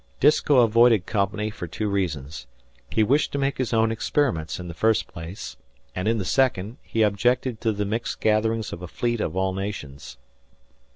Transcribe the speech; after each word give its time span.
Disko 0.19 0.61
avoided 0.63 1.05
company 1.05 1.51
for 1.51 1.67
two 1.67 1.87
reasons. 1.87 2.47
He 2.89 3.03
wished 3.03 3.31
to 3.33 3.37
make 3.37 3.59
his 3.59 3.71
own 3.71 3.91
experiments, 3.91 4.59
in 4.59 4.67
the 4.67 4.73
first 4.73 5.05
place; 5.05 5.57
and 5.95 6.07
in 6.07 6.17
the 6.17 6.25
second, 6.25 6.77
he 6.81 7.03
objected 7.03 7.61
to 7.61 7.71
the 7.71 7.85
mixed 7.85 8.19
gatherings 8.19 8.73
of 8.73 8.81
a 8.81 8.87
fleet 8.87 9.21
of 9.21 9.35
all 9.37 9.53
nations. 9.53 10.17